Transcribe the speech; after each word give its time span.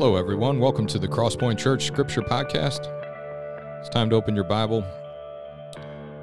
Hello, 0.00 0.16
everyone. 0.16 0.58
Welcome 0.60 0.86
to 0.86 0.98
the 0.98 1.06
Crosspoint 1.06 1.58
Church 1.58 1.84
Scripture 1.84 2.22
Podcast. 2.22 2.86
It's 3.80 3.90
time 3.90 4.08
to 4.08 4.16
open 4.16 4.34
your 4.34 4.44
Bible, 4.44 4.82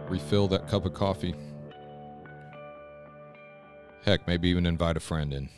refill 0.10 0.48
that 0.48 0.68
cup 0.68 0.88
of 0.88 0.96
coffee. 0.96 1.36
Heck, 4.04 4.26
maybe 4.26 4.50
even 4.50 4.66
invite 4.66 4.98
a 4.98 5.00
friend 5.00 5.32
in. 5.32 5.50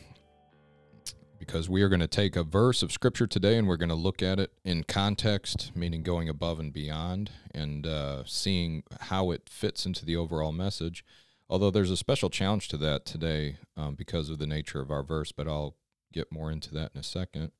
Because 1.38 1.70
we 1.70 1.80
are 1.80 1.88
going 1.88 2.00
to 2.00 2.06
take 2.06 2.36
a 2.36 2.44
verse 2.44 2.82
of 2.82 2.92
Scripture 2.92 3.26
today 3.26 3.56
and 3.56 3.66
we're 3.66 3.78
going 3.78 3.88
to 3.88 3.94
look 3.94 4.22
at 4.22 4.38
it 4.38 4.52
in 4.66 4.84
context, 4.84 5.72
meaning 5.74 6.02
going 6.02 6.28
above 6.28 6.60
and 6.60 6.74
beyond 6.74 7.30
and 7.54 7.86
uh, 7.86 8.24
seeing 8.26 8.82
how 9.00 9.30
it 9.30 9.48
fits 9.48 9.86
into 9.86 10.04
the 10.04 10.16
overall 10.16 10.52
message. 10.52 11.06
Although 11.48 11.70
there's 11.70 11.90
a 11.90 11.96
special 11.96 12.28
challenge 12.28 12.68
to 12.68 12.76
that 12.76 13.06
today 13.06 13.56
um, 13.78 13.94
because 13.94 14.28
of 14.28 14.38
the 14.38 14.46
nature 14.46 14.82
of 14.82 14.90
our 14.90 15.02
verse, 15.02 15.32
but 15.32 15.48
I'll 15.48 15.76
get 16.12 16.30
more 16.30 16.50
into 16.50 16.74
that 16.74 16.90
in 16.94 17.00
a 17.00 17.02
second 17.04 17.52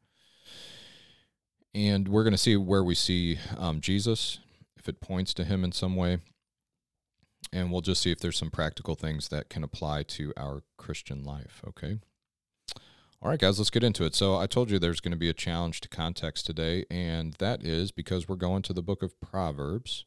and 1.75 2.09
we're 2.09 2.25
going 2.25 2.33
to 2.33 2.39
see 2.39 2.57
where 2.57 2.85
we 2.85 2.95
see 2.95 3.39
um, 3.57 3.81
Jesus, 3.81 4.39
if 4.77 4.89
it 4.89 5.01
points 5.01 5.35
to 5.35 5.45
him 5.45 5.65
in 5.65 5.73
some 5.73 5.97
way. 5.97 6.19
And 7.53 7.73
we'll 7.73 7.81
just 7.81 8.03
see 8.03 8.13
if 8.13 8.21
there's 8.21 8.39
some 8.39 8.51
practical 8.51 8.95
things 8.95 9.29
that 9.29 9.49
can 9.49 9.65
apply 9.65 10.05
to 10.05 10.33
our 10.37 10.63
Christian 10.77 11.25
life. 11.25 11.63
Okay. 11.67 11.99
All 13.23 13.29
right, 13.29 13.41
guys, 13.41 13.59
let's 13.59 13.71
get 13.71 13.85
into 13.85 14.05
it. 14.05 14.15
So, 14.15 14.37
I 14.37 14.47
told 14.47 14.71
you 14.71 14.79
there's 14.79 15.01
going 15.01 15.13
to 15.13 15.19
be 15.19 15.29
a 15.29 15.35
challenge 15.35 15.81
to 15.83 15.89
context 15.89 16.47
today, 16.47 16.87
and 16.91 17.35
that 17.35 17.63
is 17.63 17.91
because 17.91 18.29
we're 18.29 18.37
going 18.37 18.63
to 18.63 18.73
the 18.73 18.83
book 18.83 19.03
of 19.03 19.21
Proverbs. 19.21 20.07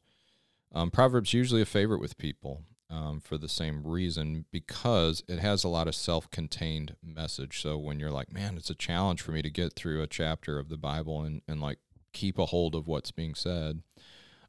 Um, 0.73 0.89
Proverbs 0.89 1.33
usually 1.33 1.61
a 1.61 1.65
favorite 1.65 2.01
with 2.01 2.17
people 2.17 2.63
um, 2.93 3.19
for 3.19 3.39
the 3.39 3.49
same 3.49 3.81
reason 3.83 4.45
because 4.51 5.23
it 5.27 5.39
has 5.39 5.63
a 5.63 5.69
lot 5.69 5.87
of 5.87 5.95
self-contained 5.95 6.95
message. 7.03 7.59
So 7.59 7.77
when 7.77 7.99
you're 7.99 8.11
like 8.11 8.31
man 8.31 8.55
it's 8.55 8.69
a 8.69 8.75
challenge 8.75 9.21
for 9.21 9.31
me 9.31 9.41
to 9.41 9.49
get 9.49 9.73
through 9.73 10.01
a 10.01 10.07
chapter 10.07 10.59
of 10.59 10.69
the 10.69 10.77
bible 10.77 11.23
and, 11.23 11.41
and 11.47 11.59
like 11.59 11.79
keep 12.13 12.37
a 12.37 12.45
hold 12.45 12.75
of 12.75 12.87
what's 12.87 13.09
being 13.11 13.33
said 13.33 13.81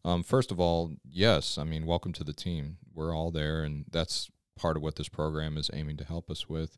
um, 0.05 0.23
first 0.23 0.53
of 0.53 0.61
all 0.61 0.93
yes 1.09 1.57
i 1.57 1.65
mean 1.65 1.87
welcome 1.87 2.13
to 2.13 2.25
the 2.25 2.35
team. 2.35 2.77
We're 2.93 3.17
all 3.17 3.31
there 3.31 3.65
and 3.65 3.87
that's 3.91 4.31
part 4.57 4.77
of 4.77 4.83
what 4.83 4.97
this 4.97 5.09
program 5.09 5.57
is 5.57 5.71
aiming 5.73 5.97
to 5.97 6.05
help 6.05 6.31
us 6.31 6.49
with. 6.49 6.77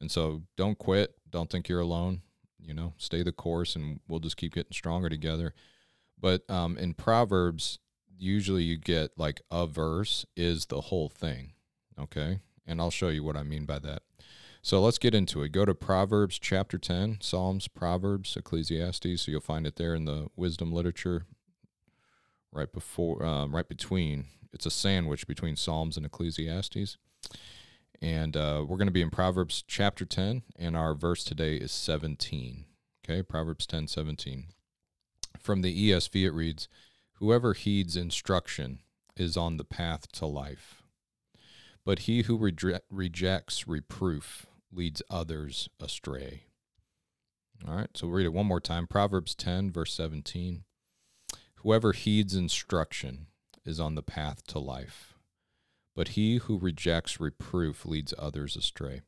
And 0.00 0.10
so 0.10 0.42
don't 0.56 0.78
quit. 0.78 1.14
Don't 1.30 1.48
think 1.50 1.68
you're 1.68 1.80
alone. 1.80 2.22
You 2.58 2.72
know 2.72 2.94
stay 2.96 3.22
the 3.22 3.32
course 3.32 3.76
and 3.76 4.00
we'll 4.08 4.20
just 4.20 4.38
keep 4.38 4.54
getting 4.54 4.72
stronger 4.72 5.10
together. 5.10 5.52
But 6.18 6.48
um, 6.48 6.78
in 6.78 6.94
proverbs 6.94 7.80
usually 8.22 8.62
you 8.62 8.76
get 8.76 9.18
like 9.18 9.42
a 9.50 9.66
verse 9.66 10.24
is 10.36 10.66
the 10.66 10.82
whole 10.82 11.08
thing. 11.08 11.52
Okay. 11.98 12.40
And 12.66 12.80
I'll 12.80 12.90
show 12.90 13.08
you 13.08 13.24
what 13.24 13.36
I 13.36 13.42
mean 13.42 13.66
by 13.66 13.78
that. 13.80 14.02
So 14.62 14.80
let's 14.80 14.98
get 14.98 15.14
into 15.14 15.42
it. 15.42 15.50
Go 15.50 15.64
to 15.64 15.74
Proverbs 15.74 16.38
chapter 16.38 16.78
10, 16.78 17.18
Psalms, 17.20 17.66
Proverbs, 17.66 18.36
Ecclesiastes. 18.36 19.22
So 19.22 19.30
you'll 19.32 19.40
find 19.40 19.66
it 19.66 19.74
there 19.74 19.94
in 19.94 20.04
the 20.04 20.28
wisdom 20.36 20.72
literature 20.72 21.26
right 22.52 22.72
before, 22.72 23.24
um, 23.24 23.54
right 23.54 23.68
between. 23.68 24.26
It's 24.52 24.66
a 24.66 24.70
sandwich 24.70 25.26
between 25.26 25.56
Psalms 25.56 25.96
and 25.96 26.06
Ecclesiastes. 26.06 26.96
And 28.00 28.36
uh, 28.36 28.64
we're 28.66 28.76
going 28.76 28.86
to 28.86 28.92
be 28.92 29.02
in 29.02 29.10
Proverbs 29.10 29.64
chapter 29.66 30.04
10, 30.04 30.42
and 30.58 30.76
our 30.76 30.94
verse 30.94 31.24
today 31.24 31.56
is 31.56 31.72
17. 31.72 32.64
Okay, 33.04 33.22
Proverbs 33.22 33.66
10, 33.66 33.88
17. 33.88 34.46
From 35.40 35.62
the 35.62 35.90
ESV, 35.90 36.24
it 36.24 36.32
reads, 36.32 36.68
Whoever 37.22 37.52
heeds 37.54 37.96
instruction 37.96 38.80
is 39.16 39.36
on 39.36 39.56
the 39.56 39.62
path 39.62 40.10
to 40.10 40.26
life, 40.26 40.82
but 41.84 42.00
he 42.00 42.22
who 42.22 42.36
rejects 42.90 43.68
reproof 43.68 44.46
leads 44.72 45.02
others 45.08 45.68
astray. 45.78 46.46
All 47.64 47.76
right, 47.76 47.90
so 47.94 48.08
we'll 48.08 48.16
read 48.16 48.26
it 48.26 48.32
one 48.32 48.46
more 48.46 48.58
time. 48.58 48.88
Proverbs 48.88 49.36
10, 49.36 49.70
verse 49.70 49.94
17. 49.94 50.64
Whoever 51.58 51.92
heeds 51.92 52.34
instruction 52.34 53.28
is 53.64 53.78
on 53.78 53.94
the 53.94 54.02
path 54.02 54.44
to 54.48 54.58
life, 54.58 55.14
but 55.94 56.08
he 56.08 56.38
who 56.38 56.58
rejects 56.58 57.20
reproof 57.20 57.86
leads 57.86 58.12
others 58.18 58.56
astray. 58.56 59.02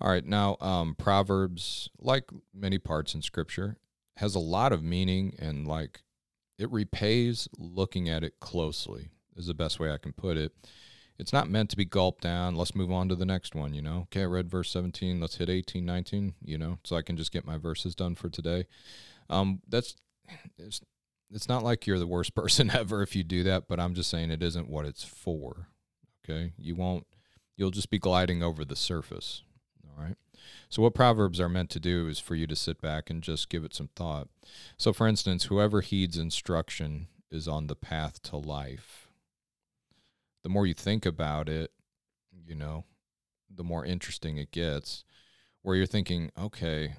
All 0.00 0.10
right, 0.10 0.26
now, 0.26 0.56
um, 0.60 0.96
Proverbs, 0.96 1.88
like 2.00 2.30
many 2.52 2.78
parts 2.78 3.14
in 3.14 3.22
Scripture, 3.22 3.76
has 4.16 4.34
a 4.34 4.40
lot 4.40 4.72
of 4.72 4.82
meaning 4.82 5.36
and 5.38 5.68
like 5.68 6.00
it 6.58 6.70
repays 6.70 7.48
looking 7.58 8.08
at 8.08 8.24
it 8.24 8.40
closely 8.40 9.10
is 9.36 9.46
the 9.46 9.54
best 9.54 9.80
way 9.80 9.92
I 9.92 9.98
can 9.98 10.12
put 10.12 10.36
it. 10.36 10.52
It's 11.18 11.32
not 11.32 11.48
meant 11.48 11.70
to 11.70 11.76
be 11.76 11.84
gulped 11.84 12.22
down. 12.22 12.56
Let's 12.56 12.74
move 12.74 12.90
on 12.90 13.08
to 13.08 13.14
the 13.14 13.24
next 13.24 13.54
one, 13.54 13.72
you 13.72 13.82
know. 13.82 14.02
Okay, 14.02 14.22
I 14.22 14.26
read 14.26 14.50
verse 14.50 14.70
17. 14.70 15.20
Let's 15.20 15.36
hit 15.36 15.48
18, 15.48 15.84
19, 15.84 16.34
you 16.44 16.58
know, 16.58 16.78
so 16.82 16.96
I 16.96 17.02
can 17.02 17.16
just 17.16 17.32
get 17.32 17.46
my 17.46 17.56
verses 17.56 17.94
done 17.94 18.16
for 18.16 18.28
today. 18.28 18.66
Um, 19.30 19.60
that's 19.68 19.94
it's, 20.58 20.80
it's 21.30 21.48
not 21.48 21.62
like 21.62 21.86
you're 21.86 22.00
the 22.00 22.06
worst 22.06 22.34
person 22.36 22.70
ever 22.70 23.02
if 23.02 23.14
you 23.14 23.22
do 23.22 23.44
that, 23.44 23.68
but 23.68 23.78
I'm 23.78 23.94
just 23.94 24.10
saying 24.10 24.30
it 24.30 24.42
isn't 24.42 24.68
what 24.68 24.86
it's 24.86 25.04
for. 25.04 25.68
Okay? 26.24 26.52
You 26.58 26.74
won't 26.74 27.06
you'll 27.56 27.70
just 27.70 27.90
be 27.90 27.98
gliding 27.98 28.42
over 28.42 28.64
the 28.64 28.76
surface. 28.76 29.42
All 29.96 30.04
right. 30.04 30.16
So, 30.68 30.82
what 30.82 30.94
Proverbs 30.94 31.40
are 31.40 31.48
meant 31.48 31.70
to 31.70 31.80
do 31.80 32.08
is 32.08 32.18
for 32.18 32.34
you 32.34 32.46
to 32.46 32.56
sit 32.56 32.80
back 32.80 33.10
and 33.10 33.22
just 33.22 33.48
give 33.48 33.64
it 33.64 33.74
some 33.74 33.88
thought. 33.94 34.28
So, 34.76 34.92
for 34.92 35.06
instance, 35.06 35.44
whoever 35.44 35.80
heeds 35.80 36.18
instruction 36.18 37.08
is 37.30 37.48
on 37.48 37.66
the 37.66 37.76
path 37.76 38.22
to 38.24 38.36
life. 38.36 39.08
The 40.42 40.48
more 40.48 40.66
you 40.66 40.74
think 40.74 41.06
about 41.06 41.48
it, 41.48 41.72
you 42.46 42.54
know, 42.54 42.84
the 43.54 43.64
more 43.64 43.84
interesting 43.84 44.36
it 44.36 44.50
gets. 44.50 45.04
Where 45.62 45.76
you're 45.76 45.86
thinking, 45.86 46.30
okay, 46.38 46.96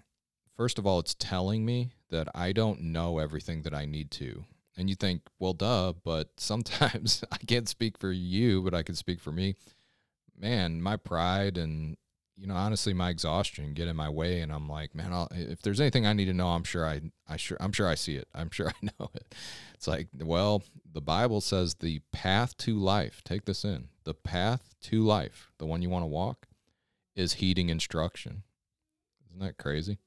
first 0.55 0.79
of 0.79 0.87
all, 0.87 0.99
it's 0.99 1.13
telling 1.13 1.65
me 1.65 1.91
that 2.09 2.27
I 2.33 2.51
don't 2.51 2.81
know 2.81 3.19
everything 3.19 3.61
that 3.61 3.75
I 3.75 3.85
need 3.85 4.09
to. 4.11 4.45
And 4.77 4.89
you 4.89 4.95
think, 4.95 5.21
well, 5.39 5.53
duh, 5.53 5.93
but 6.03 6.29
sometimes 6.37 7.23
I 7.31 7.37
can't 7.37 7.69
speak 7.69 7.97
for 7.97 8.11
you, 8.11 8.61
but 8.61 8.73
I 8.73 8.83
can 8.83 8.95
speak 8.95 9.19
for 9.19 9.31
me. 9.31 9.55
Man, 10.37 10.81
my 10.81 10.97
pride 10.97 11.57
and 11.57 11.97
you 12.37 12.47
know, 12.47 12.55
honestly, 12.55 12.93
my 12.93 13.09
exhaustion 13.09 13.73
get 13.73 13.87
in 13.87 13.95
my 13.95 14.09
way, 14.09 14.41
and 14.41 14.51
I'm 14.51 14.67
like, 14.67 14.93
man, 14.93 15.13
I'll, 15.13 15.29
if 15.31 15.61
there's 15.61 15.79
anything 15.79 16.05
I 16.05 16.13
need 16.13 16.25
to 16.25 16.33
know, 16.33 16.49
I'm 16.49 16.63
sure 16.63 16.85
I, 16.85 17.01
I 17.27 17.37
sure, 17.37 17.57
I'm 17.59 17.71
sure 17.71 17.87
I 17.87 17.95
see 17.95 18.15
it. 18.15 18.27
I'm 18.33 18.49
sure 18.51 18.69
I 18.69 18.89
know 18.99 19.09
it. 19.13 19.33
It's 19.73 19.87
like, 19.87 20.07
well, 20.13 20.63
the 20.91 21.01
Bible 21.01 21.41
says 21.41 21.75
the 21.75 22.01
path 22.11 22.57
to 22.57 22.77
life. 22.77 23.21
Take 23.23 23.45
this 23.45 23.63
in. 23.63 23.87
The 24.03 24.13
path 24.13 24.75
to 24.83 25.01
life, 25.01 25.51
the 25.57 25.65
one 25.65 25.81
you 25.81 25.89
want 25.89 26.03
to 26.03 26.07
walk, 26.07 26.47
is 27.15 27.33
heeding 27.33 27.69
instruction. 27.69 28.43
Isn't 29.29 29.39
that 29.39 29.57
crazy? 29.57 29.97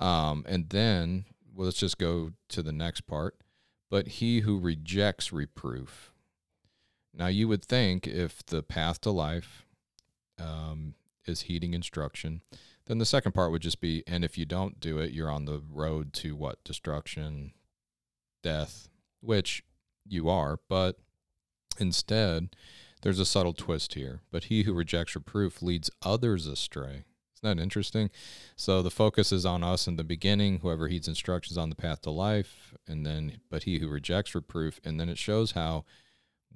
Um, 0.00 0.44
and 0.48 0.70
then, 0.70 1.26
well, 1.54 1.66
let's 1.66 1.78
just 1.78 1.98
go 1.98 2.32
to 2.48 2.62
the 2.62 2.72
next 2.72 3.02
part. 3.02 3.36
But 3.90 4.06
he 4.06 4.40
who 4.40 4.58
rejects 4.58 5.32
reproof. 5.32 6.12
Now, 7.12 7.26
you 7.26 7.48
would 7.48 7.64
think 7.64 8.06
if 8.06 8.46
the 8.46 8.62
path 8.62 9.00
to 9.02 9.10
life 9.10 9.66
um, 10.38 10.94
is 11.26 11.42
heeding 11.42 11.74
instruction. 11.74 12.42
Then 12.86 12.98
the 12.98 13.06
second 13.06 13.32
part 13.32 13.52
would 13.52 13.62
just 13.62 13.80
be, 13.80 14.02
and 14.06 14.24
if 14.24 14.36
you 14.36 14.44
don't 14.44 14.80
do 14.80 14.98
it, 14.98 15.12
you're 15.12 15.30
on 15.30 15.44
the 15.44 15.62
road 15.70 16.12
to 16.14 16.34
what? 16.34 16.62
Destruction, 16.64 17.52
death, 18.42 18.88
which 19.20 19.62
you 20.06 20.28
are, 20.28 20.58
but 20.68 20.98
instead, 21.78 22.56
there's 23.02 23.18
a 23.18 23.26
subtle 23.26 23.52
twist 23.52 23.94
here. 23.94 24.22
But 24.30 24.44
he 24.44 24.64
who 24.64 24.72
rejects 24.72 25.14
reproof 25.14 25.62
leads 25.62 25.90
others 26.02 26.46
astray. 26.46 27.04
Isn't 27.42 27.56
that 27.56 27.62
interesting? 27.62 28.10
So 28.56 28.82
the 28.82 28.90
focus 28.90 29.32
is 29.32 29.46
on 29.46 29.64
us 29.64 29.86
in 29.86 29.96
the 29.96 30.04
beginning, 30.04 30.58
whoever 30.58 30.88
heeds 30.88 31.08
instructions 31.08 31.56
on 31.56 31.70
the 31.70 31.76
path 31.76 32.02
to 32.02 32.10
life, 32.10 32.74
and 32.86 33.06
then, 33.06 33.40
but 33.50 33.62
he 33.62 33.78
who 33.78 33.88
rejects 33.88 34.34
reproof, 34.34 34.80
and 34.84 35.00
then 35.00 35.08
it 35.08 35.16
shows 35.16 35.52
how 35.52 35.84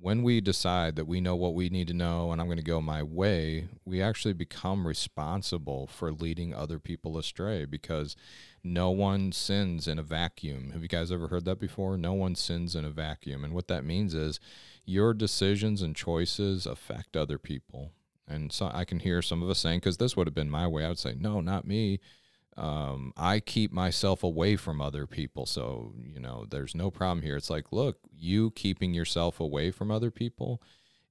when 0.00 0.22
we 0.22 0.41
decide 0.41 0.97
that 0.97 1.06
we 1.06 1.21
know 1.21 1.34
what 1.34 1.55
we 1.55 1.69
need 1.69 1.88
to 1.88 1.94
know 1.94 2.31
and 2.31 2.41
I'm 2.41 2.46
going 2.46 2.58
to 2.58 2.62
go 2.62 2.81
my 2.81 3.02
way, 3.02 3.69
we 3.85 4.02
actually 4.02 4.35
become 4.35 4.87
responsible 4.87 5.87
for 5.87 6.12
leading 6.12 6.55
other 6.55 6.79
people 6.79 7.17
astray 7.17 7.64
because 7.64 8.17
no 8.62 8.91
one 8.91 9.32
sins 9.32 9.88
in 9.88 9.99
a 9.99 10.02
vacuum. 10.02 10.73
Have 10.73 10.82
you 10.82 10.88
guys 10.88 11.11
ever 11.11 11.29
heard 11.29 11.44
that 11.46 11.58
before? 11.58 11.96
No 11.96 12.12
one 12.12 12.35
sins 12.35 12.75
in 12.75 12.85
a 12.85 12.91
vacuum. 12.91 13.44
And 13.44 13.55
what 13.55 13.69
that 13.69 13.85
means 13.85 14.14
is 14.14 14.41
your 14.85 15.14
decisions 15.14 15.81
and 15.81 15.97
choices 15.97 16.67
affect 16.67 17.17
other 17.17 17.38
people. 17.38 17.93
And 18.26 18.52
so 18.52 18.70
I 18.73 18.85
can 18.85 19.00
hear 19.00 19.23
some 19.23 19.43
of 19.43 19.50
us 19.50 19.58
saying, 19.58 19.81
because 19.81 19.99
this 19.99 20.17
would 20.17 20.26
have 20.26 20.35
been 20.35 20.50
my 20.50 20.67
way, 20.67 20.85
I 20.85 20.88
would 20.88 20.99
say, 20.99 21.14
no, 21.19 21.40
not 21.40 21.67
me 21.67 22.00
um, 22.56 23.12
I 23.17 23.41
keep 23.41 23.73
myself 23.73 24.23
away 24.23 24.56
from 24.56 24.81
other 24.81 25.06
people. 25.06 25.47
So, 25.47 25.93
you 26.03 26.21
know, 26.21 26.47
there's 26.49 26.75
no 26.75 26.91
problem 26.91 27.23
here. 27.23 27.37
It's 27.37 27.51
like, 27.51 27.73
look, 27.73 27.99
you 28.17 28.51
keeping 28.53 28.95
yourself 28.95 29.41
away 29.41 29.71
from 29.71 29.91
other 29.91 30.11
people 30.11 30.62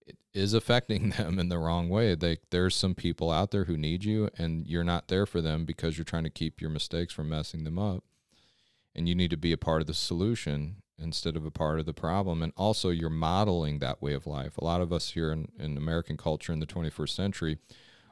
it 0.06 0.18
is 0.34 0.54
affecting 0.54 1.10
them 1.18 1.40
in 1.40 1.50
the 1.50 1.58
wrong 1.58 1.90
way. 1.90 2.16
They, 2.16 2.38
there's 2.50 2.76
some 2.76 2.96
people 2.96 3.32
out 3.32 3.52
there 3.52 3.66
who 3.66 3.78
need 3.78 4.04
you, 4.04 4.30
and 4.38 4.68
you're 4.68 4.84
not 4.84 5.08
there 5.08 5.26
for 5.26 5.42
them 5.42 5.66
because 5.66 5.98
you're 5.98 6.06
trying 6.06 6.24
to 6.24 6.30
keep 6.30 6.62
your 6.62 6.70
mistakes 6.70 7.14
from 7.14 7.30
messing 7.30 7.64
them 7.64 7.80
up. 7.80 8.04
And 8.96 9.10
you 9.10 9.16
need 9.16 9.32
to 9.32 9.38
be 9.38 9.52
a 9.52 9.58
part 9.58 9.82
of 9.82 9.88
the 9.88 9.94
solution 9.94 10.78
instead 11.00 11.36
of 11.36 11.46
a 11.46 11.52
part 11.52 11.80
of 11.80 11.86
the 11.86 11.94
problem. 11.94 12.44
And 12.44 12.54
also, 12.56 12.90
you're 12.90 13.10
modeling 13.10 13.80
that 13.80 14.02
way 14.02 14.14
of 14.14 14.28
life. 14.28 14.58
A 14.58 14.64
lot 14.64 14.82
of 14.82 14.94
us 14.94 15.12
here 15.12 15.32
in, 15.32 15.48
in 15.58 15.78
American 15.78 16.16
culture 16.16 16.54
in 16.54 16.60
the 16.60 16.68
21st 16.68 17.10
century 17.10 17.58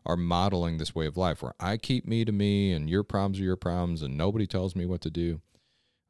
are 0.06 0.18
modeling 0.18 0.78
this 0.78 0.96
way 0.96 1.06
of 1.06 1.18
life 1.18 1.42
where 1.42 1.54
I 1.60 1.78
keep 1.78 2.08
me 2.08 2.26
to 2.26 2.32
me 2.32 2.72
and 2.72 2.90
your 2.90 3.04
problems 3.04 3.40
are 3.40 3.44
your 3.44 3.56
problems 3.56 4.02
and 4.02 4.18
nobody 4.18 4.48
tells 4.48 4.76
me 4.76 4.86
what 4.86 5.02
to 5.02 5.10
do. 5.10 5.42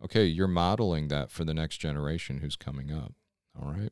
Okay, 0.03 0.25
you're 0.25 0.47
modeling 0.47 1.09
that 1.09 1.29
for 1.29 1.43
the 1.43 1.53
next 1.53 1.77
generation 1.77 2.39
who's 2.39 2.55
coming 2.55 2.91
up. 2.91 3.13
All 3.59 3.71
right. 3.71 3.91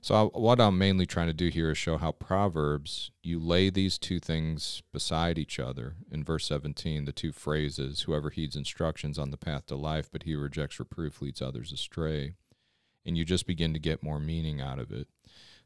So, 0.00 0.14
I, 0.14 0.38
what 0.38 0.60
I'm 0.60 0.78
mainly 0.78 1.06
trying 1.06 1.28
to 1.28 1.32
do 1.32 1.48
here 1.48 1.70
is 1.70 1.78
show 1.78 1.96
how 1.96 2.12
Proverbs, 2.12 3.10
you 3.22 3.38
lay 3.38 3.70
these 3.70 3.98
two 3.98 4.18
things 4.18 4.82
beside 4.92 5.38
each 5.38 5.58
other. 5.58 5.94
In 6.10 6.24
verse 6.24 6.46
17, 6.46 7.04
the 7.04 7.12
two 7.12 7.32
phrases 7.32 8.02
whoever 8.02 8.30
heeds 8.30 8.56
instructions 8.56 9.18
on 9.18 9.30
the 9.30 9.36
path 9.36 9.66
to 9.66 9.76
life, 9.76 10.08
but 10.10 10.24
he 10.24 10.34
rejects 10.34 10.78
reproof 10.78 11.22
leads 11.22 11.40
others 11.40 11.72
astray. 11.72 12.34
And 13.06 13.16
you 13.16 13.24
just 13.24 13.46
begin 13.46 13.72
to 13.72 13.78
get 13.78 14.02
more 14.02 14.20
meaning 14.20 14.60
out 14.60 14.78
of 14.78 14.90
it. 14.90 15.08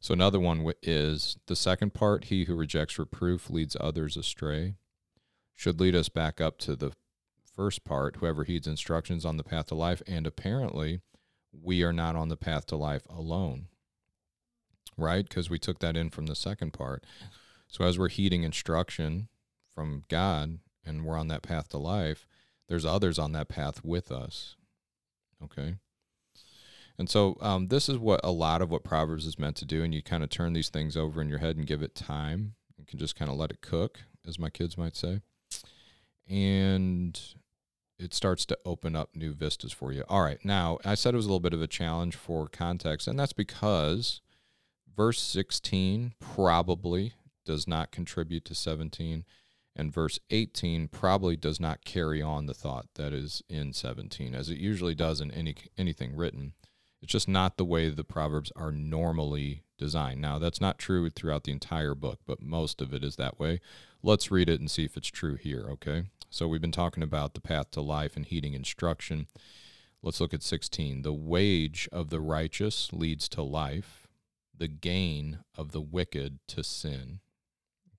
So 0.05 0.13
another 0.13 0.39
one 0.39 0.71
is 0.83 1.39
the 1.47 1.57
second 1.57 1.95
part, 1.95 2.25
he 2.25 2.45
who 2.45 2.55
rejects 2.55 2.99
reproof 2.99 3.49
leads 3.49 3.75
others 3.81 4.19
astray, 4.19 4.75
should 5.55 5.81
lead 5.81 5.95
us 5.95 6.11
back 6.11 6.43
up 6.43 6.59
to 6.59 6.77
the 6.77 6.93
first 7.57 7.85
part, 7.85 8.17
whoever 8.17 8.45
heeds 8.45 8.67
instructions 8.67 9.25
on 9.25 9.39
the 9.39 9.43
path 9.43 9.69
to 9.69 9.75
life. 9.75 10.03
And 10.07 10.27
apparently, 10.27 11.01
we 11.59 11.83
are 11.83 11.93
not 11.95 12.17
on 12.17 12.29
the 12.29 12.37
path 12.37 12.67
to 12.67 12.77
life 12.77 13.07
alone, 13.09 13.69
right? 14.99 15.27
Because 15.27 15.49
we 15.49 15.59
took 15.59 15.79
that 15.79 15.97
in 15.97 16.11
from 16.11 16.27
the 16.27 16.35
second 16.35 16.75
part. 16.75 17.03
So 17.67 17.87
as 17.87 17.99
we're 17.99 18.11
heeding 18.11 18.43
instruction 18.43 19.29
from 19.75 20.05
God 20.11 20.59
and 20.85 21.07
we're 21.07 21.17
on 21.17 21.29
that 21.29 21.43
path 21.43 21.71
to 21.71 21.79
life, 21.79 22.27
there's 22.69 22.85
others 22.85 23.19
on 23.19 23.33
that 23.33 23.49
path 23.49 23.83
with 23.83 24.13
us. 24.13 24.57
Okay. 25.43 25.77
And 26.99 27.11
so 27.11 27.37
um, 27.41 27.69
this 27.69 27.89
is 27.89 27.99
what 27.99 28.21
a 28.23 28.31
lot 28.31 28.63
of 28.63 28.71
what 28.71 28.85
Proverbs 28.85 29.27
is 29.27 29.39
meant 29.39 29.57
to 29.57 29.65
do. 29.65 29.83
And 29.83 29.93
you 29.93 30.03
kind 30.03 30.23
of 30.23 30.31
turn 30.31 30.53
these 30.53 30.69
things 30.69 30.97
over 30.97 31.21
in 31.21 31.29
your 31.29 31.39
head 31.39 31.57
and 31.57 31.67
give 31.67 31.83
it 31.83 31.95
time. 31.95 32.55
You 32.79 32.85
can 32.85 32.99
just 32.99 33.17
kind 33.17 33.31
of 33.31 33.37
let 33.37 33.51
it 33.51 33.61
cook, 33.61 34.01
as 34.27 34.39
my 34.39 34.51
kids 34.51 34.79
might 34.79 34.97
say. 34.97 35.21
And 36.29 37.21
it 37.99 38.15
starts 38.15 38.45
to 38.47 38.59
open 38.65 38.95
up 38.97 39.11
new 39.15 39.35
vistas 39.35 39.73
for 39.73 39.93
you. 39.93 40.05
All 40.09 40.23
right. 40.23 40.39
Now, 40.45 40.79
I 40.85 40.95
said 40.95 41.15
it 41.15 41.17
was 41.17 41.27
a 41.27 41.29
little 41.29 41.41
bit 41.41 41.55
of 41.55 41.63
a 41.63 41.67
challenge 41.67 42.17
for 42.17 42.49
context, 42.49 43.09
and 43.09 43.19
that's 43.19 43.33
because 43.33 44.21
verse 44.97 45.21
16 45.21 46.15
probably 46.21 47.15
does 47.45 47.67
not 47.67 47.91
contribute 47.91 48.45
to 48.47 48.55
17 48.55 49.25
and 49.77 49.93
verse 49.93 50.19
18 50.31 50.89
probably 50.89 51.37
does 51.37 51.59
not 51.59 51.85
carry 51.85 52.23
on 52.23 52.47
the 52.47 52.55
thought 52.55 52.87
that 52.95 53.13
is 53.13 53.43
in 53.49 53.73
17 53.73 54.35
as 54.35 54.49
it 54.49 54.59
usually 54.59 54.95
does 54.95 55.21
in 55.21 55.31
any 55.33 55.55
anything 55.77 56.17
written 56.17 56.55
it's 57.05 57.13
just 57.13 57.29
not 57.29 57.59
the 57.59 57.67
way 57.67 57.91
the 57.91 58.03
Proverbs 58.03 58.51
are 58.57 58.73
normally 58.73 59.63
designed. 59.77 60.23
Now, 60.23 60.39
that's 60.39 60.61
not 60.61 60.79
true 60.79 61.11
throughout 61.11 61.45
the 61.45 61.53
entire 61.53 61.95
book, 61.95 62.21
but 62.27 62.41
most 62.41 62.81
of 62.81 62.95
it 62.95 63.05
is 63.05 63.17
that 63.17 63.39
way. 63.39 63.61
Let's 64.03 64.31
read 64.31 64.49
it 64.49 64.59
and 64.59 64.71
see 64.71 64.87
if 64.87 64.97
it's 64.97 65.09
true 65.09 65.35
here, 65.35 65.67
okay? 65.69 66.05
So, 66.31 66.49
we've 66.49 66.63
been 66.63 66.73
talking 66.73 67.03
about 67.03 67.35
the 67.35 67.43
path 67.43 67.71
to 67.73 67.83
life 67.83 68.17
and 68.17 68.25
heeding 68.25 68.55
instruction. 68.55 69.27
Let's 70.03 70.19
look 70.19 70.33
at 70.33 70.43
16. 70.43 71.03
The 71.03 71.13
wage 71.13 71.91
of 71.93 72.09
the 72.09 72.21
righteous 72.21 72.91
leads 72.91 73.29
to 73.31 73.43
life, 73.43 74.09
the 74.57 74.69
gain 74.69 75.41
of 75.59 75.73
the 75.73 75.83
wicked 75.83 76.39
to 76.49 76.65
sin. 76.65 77.21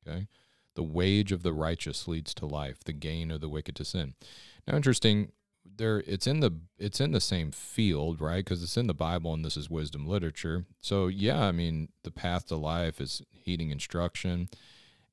Okay? 0.01 0.25
The 0.73 0.83
wage 0.83 1.31
of 1.31 1.43
the 1.43 1.53
righteous 1.53 2.07
leads 2.07 2.33
to 2.33 2.47
life, 2.47 2.83
the 2.83 2.93
gain 2.93 3.29
of 3.29 3.39
the 3.39 3.49
wicked 3.49 3.75
to 3.75 3.85
sin. 3.85 4.15
Now, 4.67 4.75
interesting, 4.75 5.31
there 5.77 6.03
it's 6.05 6.27
in 6.27 6.39
the 6.39 6.51
it's 6.77 7.01
in 7.01 7.11
the 7.11 7.21
same 7.21 7.51
field 7.51 8.21
right? 8.21 8.43
Because 8.43 8.63
it's 8.63 8.77
in 8.77 8.87
the 8.87 8.93
bible 8.93 9.33
and 9.33 9.43
this 9.43 9.57
is 9.57 9.69
wisdom 9.69 10.07
literature. 10.07 10.65
So 10.79 11.07
yeah 11.07 11.45
i 11.45 11.51
mean 11.51 11.89
the 12.03 12.11
path 12.11 12.47
to 12.47 12.55
life 12.55 13.01
is 13.01 13.21
heeding 13.31 13.71
instruction 13.71 14.49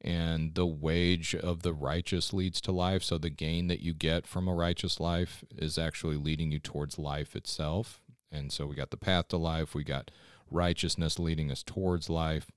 and 0.03 0.55
the 0.55 0.67
wage 0.67 1.35
of 1.35 1.63
the 1.63 1.73
righteous 1.73 2.33
leads 2.33 2.61
to 2.63 2.73
life. 2.73 3.05
So 3.05 3.19
the 3.19 3.31
gain 3.31 3.69
that 3.69 3.81
you 3.81 3.95
get 3.95 4.27
from 4.27 4.49
a 4.49 4.55
righteous 4.55 4.99
life 4.99 5.45
is 5.57 5.79
actually 5.79 6.17
leading 6.17 6.51
you 6.51 6.59
towards 6.59 6.99
life 6.99 7.37
itself. 7.37 8.01
And 8.31 8.53
so 8.53 8.67
we 8.67 8.75
got 8.75 8.91
the 8.91 8.97
path 8.97 9.29
to 9.29 9.37
life. 9.37 9.75
We 9.75 9.85
got 9.85 10.11
righteousness 10.51 11.19
leading 11.19 11.51
us 11.51 11.63
towards 11.63 12.11
life 12.11 12.51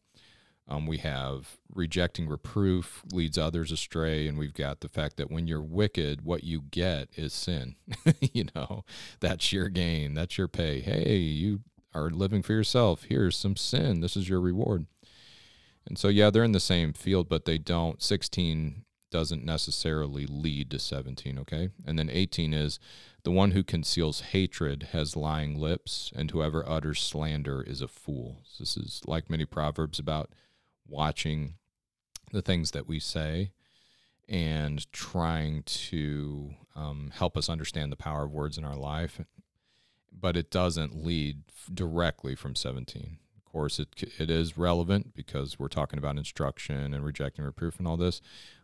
um, 0.68 0.88
we 0.88 0.98
have 0.98 1.58
rejecting 1.74 2.28
reproof 2.28 3.04
leads 3.12 3.38
others 3.38 3.72
astray, 3.72 4.28
and 4.28 4.38
we've 4.38 4.54
got 4.54 4.80
the 4.80 4.90
fact 4.90 5.18
that 5.18 5.30
when 5.30 5.48
you're 5.48 5.62
wicked, 5.62 6.24
what 6.24 6.44
you 6.44 6.62
get 6.72 7.10
is 7.16 7.34
sin. 7.34 7.76
you 8.34 8.46
know, 8.56 8.84
that's 9.20 9.54
your 9.54 9.70
gain, 9.70 10.16
that's 10.16 10.38
your 10.38 10.48
pay. 10.48 10.82
Hey, 10.82 11.18
you 11.18 11.62
are 11.94 12.10
living 12.10 12.42
for 12.42 12.54
yourself. 12.54 13.04
Here's 13.04 13.38
some 13.38 13.56
sin. 13.56 14.02
This 14.02 14.18
is 14.18 14.28
your 14.28 14.42
reward. 14.42 14.88
And 15.88 16.00
so, 16.00 16.08
yeah, 16.08 16.32
they're 16.32 16.44
in 16.44 16.52
the 16.52 16.60
same 16.60 16.94
field, 16.94 17.30
but 17.30 17.46
they 17.46 17.60
don't. 17.60 18.02
16 18.02 18.86
doesn't 19.12 19.46
necessarily 19.46 20.26
lead 20.26 20.72
to 20.72 20.80
17, 20.80 21.38
okay? 21.40 21.70
And 21.86 21.98
then 21.98 22.10
18 22.12 22.54
is 22.54 22.80
the 23.24 23.32
one 23.32 23.52
who 23.52 23.64
conceals 23.64 24.22
hatred 24.22 24.90
has 24.94 25.16
lying 25.16 25.60
lips, 25.60 26.12
and 26.16 26.32
whoever 26.32 26.68
utters 26.68 27.02
slander 27.02 27.62
is 27.62 27.82
a 27.82 27.88
fool. 27.88 28.42
So 28.44 28.64
this 28.64 28.76
is 28.76 29.02
like 29.06 29.30
many 29.30 29.46
proverbs 29.46 30.00
about 30.00 30.32
watching 30.88 31.56
the 32.32 32.42
things 32.42 32.72
that 32.72 32.88
we 32.88 33.00
say 33.00 33.52
and 34.28 34.92
trying 34.92 35.64
to 35.64 36.52
um, 36.76 37.12
help 37.14 37.38
us 37.38 37.50
understand 37.50 37.92
the 37.92 37.98
power 37.98 38.24
of 38.24 38.32
words 38.32 38.58
in 38.58 38.66
our 38.66 38.76
life. 38.76 39.22
But 40.12 40.38
it 40.38 40.50
doesn't 40.50 41.06
lead 41.06 41.44
directly 41.74 42.36
from 42.36 42.56
17. 42.56 43.18
Of 43.38 43.52
course, 43.52 43.80
it, 43.80 43.90
it 44.18 44.30
is 44.30 44.58
relevant 44.58 45.14
because 45.14 45.60
we're 45.60 45.68
talking 45.68 46.00
about 46.00 46.18
instruction 46.18 46.94
and 46.94 47.06
rejecting 47.06 47.46
reproof 47.46 47.78
and 47.78 47.88
all 47.88 47.98
this, 47.98 48.22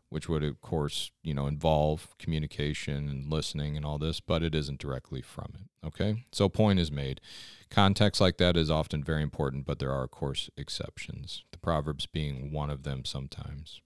which 0.10 0.28
would, 0.28 0.44
of 0.44 0.62
course, 0.62 1.12
you 1.24 1.34
know, 1.34 1.48
involve 1.48 2.08
communication 2.20 3.10
and 3.10 3.32
listening 3.32 3.78
and 3.78 3.86
all 3.86 3.98
this, 3.98 4.20
but 4.20 4.44
it 4.44 4.56
isn't 4.56 4.80
directly 4.80 5.22
from 5.22 5.54
it. 5.56 5.88
Okay? 5.88 6.26
So, 6.32 6.50
point 6.50 6.80
is 6.80 6.92
made. 6.92 7.22
Context 7.70 8.20
like 8.20 8.38
that 8.38 8.58
is 8.58 8.72
often 8.72 9.04
very 9.04 9.24
important, 9.24 9.66
but 9.66 9.80
there 9.80 9.92
are, 9.92 10.04
of 10.04 10.12
course, 10.12 10.50
exceptions. 10.58 11.44
Proverbs 11.62 12.06
being 12.06 12.52
one 12.52 12.70
of 12.70 12.84
them 12.84 13.06
sometimes. 13.06 13.82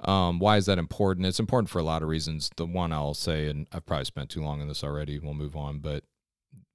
Um, 0.00 0.38
why 0.38 0.56
is 0.56 0.66
that 0.66 0.78
important? 0.78 1.26
It's 1.26 1.40
important 1.40 1.70
for 1.70 1.80
a 1.80 1.84
lot 1.84 2.02
of 2.02 2.08
reasons. 2.08 2.50
The 2.56 2.66
one 2.66 2.92
I'll 2.92 3.14
say, 3.14 3.48
and 3.48 3.66
I've 3.72 3.86
probably 3.86 4.04
spent 4.04 4.30
too 4.30 4.42
long 4.42 4.60
on 4.60 4.68
this 4.68 4.84
already, 4.84 5.18
we'll 5.18 5.34
move 5.34 5.56
on, 5.56 5.80
but 5.80 6.04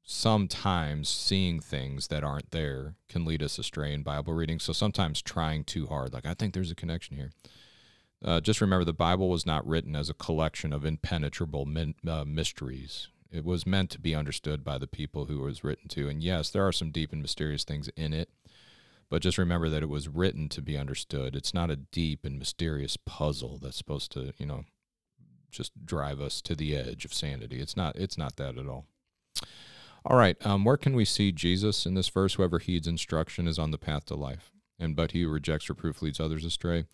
sometimes 0.03 1.07
seeing 1.07 1.61
things 1.61 2.07
that 2.07 2.25
aren't 2.25 2.51
there 2.51 2.95
can 3.07 3.23
lead 3.23 3.41
us 3.41 3.57
astray 3.57 3.93
in 3.93 4.03
Bible 4.03 4.33
reading. 4.33 4.59
So 4.59 4.73
sometimes 4.73 5.21
trying 5.21 5.63
too 5.63 5.87
hard, 5.87 6.13
like, 6.13 6.25
I 6.25 6.33
think 6.33 6.53
there's 6.53 6.71
a 6.71 6.75
connection 6.75 7.15
here. 7.15 7.31
Uh, 8.23 8.41
just 8.41 8.61
remember 8.61 8.83
the 8.83 8.93
Bible 8.93 9.29
was 9.29 9.45
not 9.45 9.65
written 9.65 9.95
as 9.95 10.09
a 10.09 10.13
collection 10.13 10.73
of 10.73 10.85
impenetrable 10.85 11.65
min, 11.65 11.95
uh, 12.07 12.25
mysteries. 12.25 13.07
It 13.31 13.43
was 13.43 13.65
meant 13.65 13.89
to 13.91 13.99
be 13.99 14.13
understood 14.13 14.63
by 14.63 14.77
the 14.77 14.87
people 14.87 15.25
who 15.25 15.41
it 15.41 15.45
was 15.45 15.63
written 15.63 15.87
to. 15.89 16.07
And 16.07 16.21
yes, 16.21 16.49
there 16.49 16.65
are 16.67 16.71
some 16.71 16.91
deep 16.91 17.11
and 17.11 17.21
mysterious 17.21 17.63
things 17.63 17.89
in 17.95 18.13
it, 18.13 18.29
but 19.13 19.21
just 19.21 19.37
remember 19.37 19.69
that 19.69 19.83
it 19.83 19.89
was 19.89 20.07
written 20.07 20.49
to 20.49 20.59
be 20.59 20.75
understood. 20.75 21.35
It's 21.35 21.53
not 21.53 21.69
a 21.69 21.75
deep 21.75 22.25
and 22.25 22.39
mysterious 22.39 22.97
puzzle 22.97 23.59
that's 23.61 23.77
supposed 23.77 24.11
to, 24.13 24.33
you 24.39 24.47
know, 24.47 24.65
just 25.51 25.85
drive 25.85 26.19
us 26.19 26.41
to 26.41 26.55
the 26.55 26.75
edge 26.75 27.05
of 27.05 27.13
sanity. 27.13 27.59
It's 27.59 27.77
not 27.77 27.95
it's 27.95 28.17
not 28.17 28.37
that 28.37 28.57
at 28.57 28.67
all. 28.67 28.87
All 30.03 30.17
right, 30.17 30.35
um, 30.43 30.65
where 30.65 30.77
can 30.77 30.95
we 30.95 31.05
see 31.05 31.31
Jesus 31.31 31.85
in 31.85 31.93
this 31.93 32.09
verse? 32.09 32.33
Whoever 32.33 32.57
heeds 32.57 32.87
instruction 32.87 33.47
is 33.47 33.59
on 33.59 33.69
the 33.69 33.77
path 33.77 34.05
to 34.05 34.15
life, 34.15 34.49
and 34.79 34.95
but 34.95 35.11
he 35.11 35.21
who 35.21 35.29
rejects 35.29 35.69
reproof 35.69 36.01
leads 36.01 36.19
others 36.19 36.43
astray. 36.43 36.85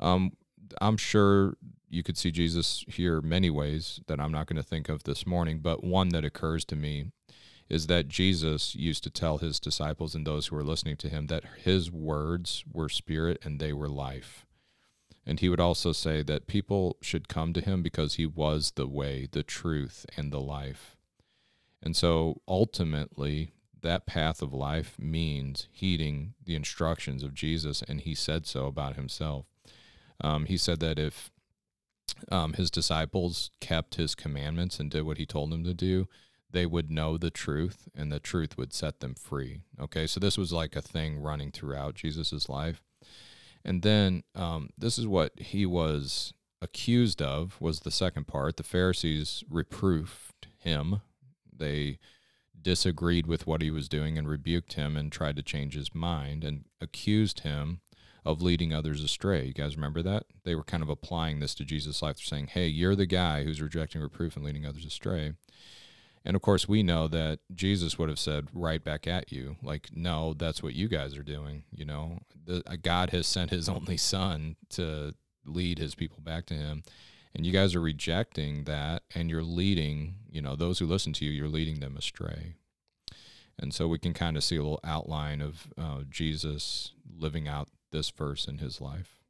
Um, 0.00 0.32
I'm 0.80 0.96
sure 0.96 1.54
you 1.88 2.02
could 2.02 2.18
see 2.18 2.32
Jesus 2.32 2.84
here 2.88 3.20
many 3.20 3.50
ways 3.50 4.00
that 4.08 4.18
I'm 4.18 4.32
not 4.32 4.48
going 4.48 4.60
to 4.60 4.68
think 4.68 4.88
of 4.88 5.04
this 5.04 5.28
morning, 5.28 5.60
but 5.60 5.84
one 5.84 6.08
that 6.08 6.24
occurs 6.24 6.64
to 6.64 6.74
me 6.74 7.12
is 7.72 7.86
that 7.86 8.06
Jesus 8.06 8.74
used 8.74 9.02
to 9.02 9.08
tell 9.10 9.38
his 9.38 9.58
disciples 9.58 10.14
and 10.14 10.26
those 10.26 10.48
who 10.48 10.56
were 10.56 10.62
listening 10.62 10.98
to 10.98 11.08
him 11.08 11.28
that 11.28 11.44
his 11.64 11.90
words 11.90 12.64
were 12.70 12.90
spirit 12.90 13.38
and 13.42 13.58
they 13.58 13.72
were 13.72 13.88
life. 13.88 14.44
And 15.24 15.40
he 15.40 15.48
would 15.48 15.58
also 15.58 15.92
say 15.92 16.22
that 16.22 16.46
people 16.46 16.98
should 17.00 17.28
come 17.28 17.54
to 17.54 17.62
him 17.62 17.82
because 17.82 18.16
he 18.16 18.26
was 18.26 18.72
the 18.72 18.86
way, 18.86 19.26
the 19.32 19.42
truth, 19.42 20.04
and 20.18 20.30
the 20.30 20.40
life. 20.40 20.98
And 21.82 21.96
so 21.96 22.42
ultimately, 22.46 23.52
that 23.80 24.04
path 24.04 24.42
of 24.42 24.52
life 24.52 24.98
means 24.98 25.66
heeding 25.72 26.34
the 26.44 26.54
instructions 26.54 27.22
of 27.22 27.32
Jesus, 27.32 27.80
and 27.88 28.02
he 28.02 28.14
said 28.14 28.46
so 28.46 28.66
about 28.66 28.96
himself. 28.96 29.46
Um, 30.20 30.44
he 30.44 30.58
said 30.58 30.80
that 30.80 30.98
if 30.98 31.30
um, 32.30 32.52
his 32.52 32.70
disciples 32.70 33.50
kept 33.60 33.94
his 33.94 34.14
commandments 34.14 34.78
and 34.78 34.90
did 34.90 35.04
what 35.04 35.16
he 35.16 35.24
told 35.24 35.50
them 35.50 35.64
to 35.64 35.72
do, 35.72 36.06
they 36.52 36.66
would 36.66 36.90
know 36.90 37.18
the 37.18 37.30
truth 37.30 37.88
and 37.94 38.12
the 38.12 38.20
truth 38.20 38.56
would 38.56 38.72
set 38.72 39.00
them 39.00 39.14
free. 39.14 39.62
Okay, 39.80 40.06
so 40.06 40.20
this 40.20 40.38
was 40.38 40.52
like 40.52 40.76
a 40.76 40.82
thing 40.82 41.18
running 41.18 41.50
throughout 41.50 41.94
Jesus's 41.94 42.48
life. 42.48 42.82
And 43.64 43.82
then 43.82 44.22
um, 44.34 44.70
this 44.76 44.98
is 44.98 45.06
what 45.06 45.32
he 45.38 45.66
was 45.66 46.32
accused 46.60 47.20
of 47.20 47.60
was 47.60 47.80
the 47.80 47.90
second 47.90 48.26
part. 48.26 48.56
The 48.56 48.62
Pharisees 48.62 49.44
reproved 49.50 50.46
him. 50.58 51.00
They 51.52 51.98
disagreed 52.60 53.26
with 53.26 53.46
what 53.46 53.62
he 53.62 53.70
was 53.70 53.88
doing 53.88 54.16
and 54.16 54.28
rebuked 54.28 54.74
him 54.74 54.96
and 54.96 55.10
tried 55.10 55.36
to 55.36 55.42
change 55.42 55.74
his 55.74 55.94
mind 55.94 56.44
and 56.44 56.64
accused 56.80 57.40
him 57.40 57.80
of 58.24 58.40
leading 58.40 58.72
others 58.72 59.02
astray. 59.02 59.46
You 59.46 59.52
guys 59.52 59.76
remember 59.76 60.02
that? 60.02 60.26
They 60.44 60.54
were 60.54 60.62
kind 60.62 60.82
of 60.82 60.88
applying 60.88 61.40
this 61.40 61.54
to 61.56 61.64
Jesus' 61.64 62.02
life. 62.02 62.18
Saying, 62.18 62.48
hey, 62.48 62.68
you're 62.68 62.94
the 62.94 63.06
guy 63.06 63.42
who's 63.42 63.60
rejecting 63.60 64.00
reproof 64.00 64.36
and 64.36 64.44
leading 64.44 64.64
others 64.64 64.84
astray. 64.84 65.32
And 66.24 66.36
of 66.36 66.42
course, 66.42 66.68
we 66.68 66.82
know 66.82 67.08
that 67.08 67.40
Jesus 67.54 67.98
would 67.98 68.08
have 68.08 68.18
said 68.18 68.48
right 68.52 68.82
back 68.82 69.06
at 69.06 69.32
you, 69.32 69.56
like, 69.62 69.88
no, 69.92 70.34
that's 70.34 70.62
what 70.62 70.74
you 70.74 70.88
guys 70.88 71.16
are 71.16 71.22
doing. 71.22 71.64
You 71.70 71.84
know, 71.84 72.20
the, 72.44 72.62
God 72.80 73.10
has 73.10 73.26
sent 73.26 73.50
his 73.50 73.68
only 73.68 73.96
son 73.96 74.56
to 74.70 75.14
lead 75.44 75.78
his 75.78 75.94
people 75.94 76.20
back 76.20 76.46
to 76.46 76.54
him. 76.54 76.82
And 77.34 77.46
you 77.46 77.52
guys 77.52 77.74
are 77.74 77.80
rejecting 77.80 78.64
that, 78.64 79.04
and 79.14 79.30
you're 79.30 79.42
leading, 79.42 80.16
you 80.30 80.42
know, 80.42 80.54
those 80.54 80.78
who 80.78 80.86
listen 80.86 81.14
to 81.14 81.24
you, 81.24 81.30
you're 81.30 81.48
leading 81.48 81.80
them 81.80 81.96
astray. 81.96 82.56
And 83.58 83.72
so 83.72 83.88
we 83.88 83.98
can 83.98 84.12
kind 84.12 84.36
of 84.36 84.44
see 84.44 84.56
a 84.56 84.62
little 84.62 84.80
outline 84.84 85.40
of 85.40 85.68
uh, 85.78 86.02
Jesus 86.10 86.92
living 87.18 87.48
out 87.48 87.68
this 87.90 88.10
verse 88.10 88.46
in 88.46 88.58
his 88.58 88.80
life. 88.80 89.21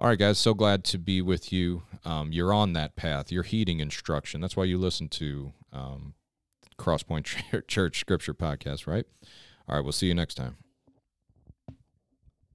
All 0.00 0.08
right, 0.08 0.18
guys, 0.18 0.38
so 0.38 0.54
glad 0.54 0.84
to 0.84 0.98
be 0.98 1.20
with 1.20 1.52
you. 1.52 1.82
Um, 2.04 2.30
you're 2.30 2.52
on 2.52 2.72
that 2.74 2.94
path. 2.94 3.32
You're 3.32 3.42
heeding 3.42 3.80
instruction. 3.80 4.40
That's 4.40 4.56
why 4.56 4.62
you 4.62 4.78
listen 4.78 5.08
to 5.08 5.52
um, 5.72 6.14
Crosspoint 6.78 7.26
Church 7.66 7.98
Scripture 7.98 8.32
Podcast, 8.32 8.86
right? 8.86 9.04
All 9.68 9.74
right, 9.74 9.82
we'll 9.82 9.90
see 9.90 10.06
you 10.06 10.14
next 10.14 10.36
time. 10.36 10.56